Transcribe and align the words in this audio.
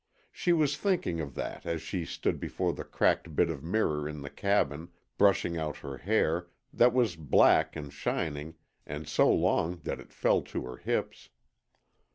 She 0.31 0.51
was 0.51 0.77
thinking 0.77 1.19
of 1.21 1.35
that 1.35 1.63
as 1.63 1.79
she 1.79 2.05
stood 2.05 2.39
before 2.39 2.73
the 2.73 2.83
cracked 2.83 3.35
bit 3.35 3.51
of 3.51 3.63
mirror 3.63 4.09
in 4.09 4.23
the 4.23 4.31
cabin, 4.31 4.89
brushing 5.15 5.59
out 5.59 5.77
her 5.77 5.97
hair, 5.99 6.47
that 6.73 6.91
was 6.91 7.15
black 7.15 7.75
and 7.75 7.93
shining 7.93 8.55
and 8.83 9.07
so 9.07 9.31
long 9.31 9.81
that 9.83 9.99
it 9.99 10.11
fell 10.11 10.41
to 10.41 10.63
her 10.65 10.77
hips. 10.77 11.29